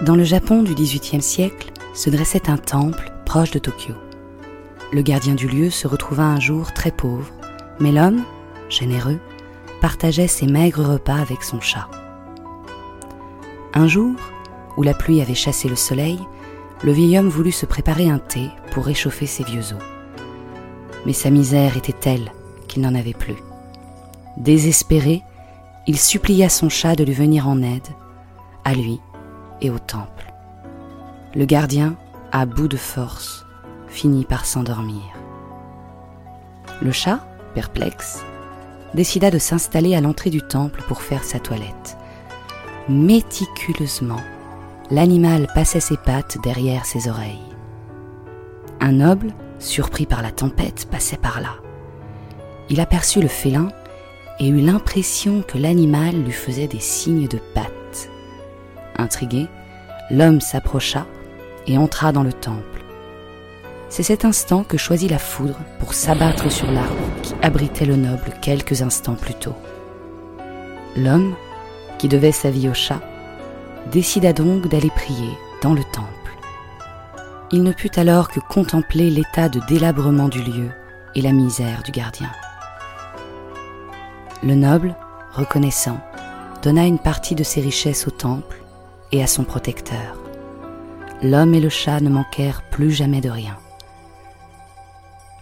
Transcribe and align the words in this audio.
Dans 0.00 0.16
le 0.16 0.24
Japon 0.24 0.64
du 0.64 0.74
XVIIIe 0.74 1.22
siècle 1.22 1.70
se 1.94 2.10
dressait 2.10 2.50
un 2.50 2.56
temple 2.56 3.12
proche 3.24 3.52
de 3.52 3.60
Tokyo. 3.60 3.94
Le 4.92 5.00
gardien 5.00 5.36
du 5.36 5.46
lieu 5.46 5.70
se 5.70 5.86
retrouva 5.86 6.24
un 6.24 6.40
jour 6.40 6.72
très 6.72 6.90
pauvre, 6.90 7.30
mais 7.78 7.92
l'homme, 7.92 8.24
généreux, 8.68 9.20
partageait 9.80 10.26
ses 10.26 10.46
maigres 10.46 10.84
repas 10.84 11.18
avec 11.18 11.44
son 11.44 11.60
chat. 11.60 11.88
Un 13.74 13.86
jour, 13.86 14.16
où 14.76 14.82
la 14.82 14.94
pluie 14.94 15.20
avait 15.20 15.34
chassé 15.34 15.68
le 15.68 15.76
soleil, 15.76 16.18
le 16.82 16.90
vieil 16.90 17.16
homme 17.16 17.28
voulut 17.28 17.52
se 17.52 17.66
préparer 17.66 18.08
un 18.10 18.18
thé 18.18 18.50
pour 18.72 18.86
réchauffer 18.86 19.26
ses 19.26 19.44
vieux 19.44 19.72
os. 19.72 19.82
Mais 21.06 21.12
sa 21.12 21.30
misère 21.30 21.76
était 21.76 21.92
telle 21.92 22.32
qu'il 22.66 22.82
n'en 22.82 22.96
avait 22.96 23.12
plus. 23.12 23.36
Désespéré, 24.36 25.22
il 25.86 25.98
supplia 25.98 26.48
son 26.48 26.68
chat 26.68 26.96
de 26.96 27.04
lui 27.04 27.12
venir 27.12 27.46
en 27.46 27.62
aide, 27.62 27.86
à 28.64 28.74
lui 28.74 29.00
et 29.62 29.70
au 29.70 29.78
temple. 29.78 30.32
Le 31.34 31.46
gardien, 31.46 31.96
à 32.30 32.44
bout 32.44 32.68
de 32.68 32.76
force, 32.76 33.46
finit 33.88 34.24
par 34.24 34.44
s'endormir. 34.44 35.02
Le 36.82 36.92
chat, 36.92 37.20
perplexe, 37.54 38.22
décida 38.92 39.30
de 39.30 39.38
s'installer 39.38 39.94
à 39.94 40.00
l'entrée 40.00 40.30
du 40.30 40.42
temple 40.42 40.82
pour 40.86 41.00
faire 41.00 41.24
sa 41.24 41.38
toilette. 41.38 41.96
Méticuleusement, 42.88 44.20
l'animal 44.90 45.46
passait 45.54 45.80
ses 45.80 45.96
pattes 45.96 46.36
derrière 46.42 46.84
ses 46.84 47.08
oreilles. 47.08 47.38
Un 48.80 48.92
noble, 48.92 49.32
surpris 49.58 50.06
par 50.06 50.22
la 50.22 50.32
tempête, 50.32 50.88
passait 50.90 51.16
par 51.16 51.40
là. 51.40 51.54
Il 52.68 52.80
aperçut 52.80 53.20
le 53.20 53.28
félin 53.28 53.68
et 54.40 54.48
eut 54.48 54.60
l'impression 54.60 55.42
que 55.42 55.58
l'animal 55.58 56.16
lui 56.22 56.32
faisait 56.32 56.66
des 56.66 56.80
signes 56.80 57.28
de 57.28 57.38
pattes. 57.54 57.81
Intrigué, 58.96 59.48
l'homme 60.10 60.40
s'approcha 60.40 61.06
et 61.66 61.78
entra 61.78 62.12
dans 62.12 62.22
le 62.22 62.32
temple. 62.32 62.84
C'est 63.88 64.02
cet 64.02 64.24
instant 64.24 64.64
que 64.64 64.78
choisit 64.78 65.10
la 65.10 65.18
foudre 65.18 65.58
pour 65.78 65.92
s'abattre 65.92 66.50
sur 66.50 66.70
l'arbre 66.70 66.94
qui 67.22 67.34
abritait 67.42 67.84
le 67.84 67.96
noble 67.96 68.32
quelques 68.40 68.82
instants 68.82 69.16
plus 69.16 69.34
tôt. 69.34 69.54
L'homme, 70.96 71.34
qui 71.98 72.08
devait 72.08 72.32
sa 72.32 72.50
vie 72.50 72.68
au 72.68 72.74
chat, 72.74 73.00
décida 73.90 74.32
donc 74.32 74.68
d'aller 74.68 74.90
prier 74.90 75.30
dans 75.62 75.74
le 75.74 75.84
temple. 75.84 76.08
Il 77.50 77.62
ne 77.62 77.72
put 77.72 77.90
alors 77.96 78.30
que 78.30 78.40
contempler 78.40 79.10
l'état 79.10 79.50
de 79.50 79.60
délabrement 79.68 80.28
du 80.28 80.42
lieu 80.42 80.70
et 81.14 81.20
la 81.20 81.32
misère 81.32 81.82
du 81.82 81.92
gardien. 81.92 82.30
Le 84.42 84.54
noble, 84.54 84.96
reconnaissant, 85.32 86.00
donna 86.62 86.86
une 86.86 86.98
partie 86.98 87.34
de 87.34 87.44
ses 87.44 87.60
richesses 87.60 88.06
au 88.08 88.10
temple 88.10 88.61
et 89.12 89.22
à 89.22 89.26
son 89.26 89.44
protecteur. 89.44 90.18
L'homme 91.22 91.54
et 91.54 91.60
le 91.60 91.68
chat 91.68 92.00
ne 92.00 92.10
manquèrent 92.10 92.62
plus 92.70 92.90
jamais 92.90 93.20
de 93.20 93.30
rien. 93.30 93.56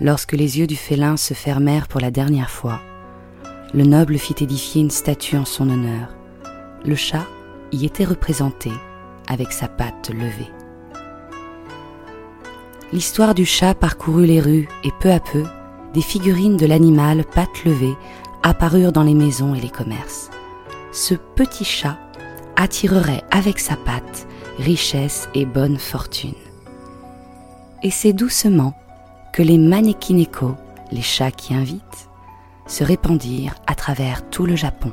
Lorsque 0.00 0.32
les 0.32 0.58
yeux 0.58 0.66
du 0.66 0.76
félin 0.76 1.16
se 1.16 1.34
fermèrent 1.34 1.88
pour 1.88 2.00
la 2.00 2.10
dernière 2.10 2.50
fois, 2.50 2.80
le 3.72 3.84
noble 3.84 4.18
fit 4.18 4.36
édifier 4.40 4.82
une 4.82 4.90
statue 4.90 5.36
en 5.36 5.44
son 5.44 5.68
honneur. 5.68 6.14
Le 6.84 6.94
chat 6.94 7.26
y 7.72 7.84
était 7.86 8.04
représenté 8.04 8.70
avec 9.28 9.52
sa 9.52 9.66
patte 9.66 10.10
levée. 10.10 10.50
L'histoire 12.92 13.34
du 13.34 13.46
chat 13.46 13.74
parcourut 13.74 14.26
les 14.26 14.40
rues 14.40 14.68
et 14.84 14.92
peu 15.00 15.10
à 15.10 15.18
peu, 15.18 15.42
des 15.94 16.02
figurines 16.02 16.56
de 16.56 16.66
l'animal 16.66 17.24
patte 17.24 17.64
levée 17.64 17.96
apparurent 18.42 18.92
dans 18.92 19.02
les 19.02 19.14
maisons 19.14 19.54
et 19.54 19.60
les 19.60 19.70
commerces. 19.70 20.30
Ce 20.92 21.14
petit 21.14 21.64
chat 21.64 21.98
attirerait 22.56 23.22
avec 23.30 23.58
sa 23.58 23.76
patte 23.76 24.26
richesse 24.58 25.28
et 25.34 25.46
bonne 25.46 25.78
fortune. 25.78 26.34
Et 27.82 27.90
c'est 27.90 28.12
doucement 28.12 28.74
que 29.32 29.42
les 29.42 29.58
manekineko, 29.58 30.54
les 30.92 31.02
chats 31.02 31.30
qui 31.30 31.54
invitent, 31.54 32.08
se 32.66 32.84
répandirent 32.84 33.56
à 33.66 33.74
travers 33.74 34.28
tout 34.30 34.46
le 34.46 34.56
Japon. 34.56 34.92